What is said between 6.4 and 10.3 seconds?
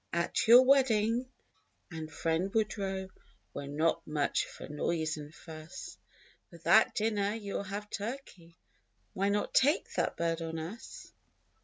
For that dinner you'll have turkey Why not take that